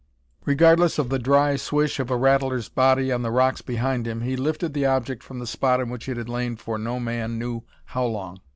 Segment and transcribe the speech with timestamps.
[0.45, 4.35] Regardless of the dry swish of a rattler's body on the rocks behind him, he
[4.35, 7.61] lifted the object from the spot in which it had lain for no man knew
[7.85, 8.39] how long.